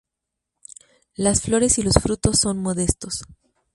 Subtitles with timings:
[1.13, 3.21] Las flores y los frutos son modestos.